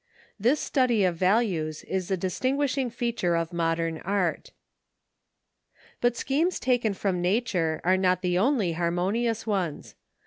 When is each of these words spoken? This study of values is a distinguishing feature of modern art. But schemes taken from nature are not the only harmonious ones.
This 0.39 0.59
study 0.59 1.03
of 1.03 1.15
values 1.15 1.83
is 1.83 2.09
a 2.09 2.17
distinguishing 2.17 2.89
feature 2.89 3.35
of 3.35 3.53
modern 3.53 3.99
art. 3.99 4.49
But 5.99 6.17
schemes 6.17 6.59
taken 6.59 6.95
from 6.95 7.21
nature 7.21 7.79
are 7.83 7.97
not 7.97 8.23
the 8.23 8.35
only 8.39 8.71
harmonious 8.71 9.45
ones. 9.45 9.93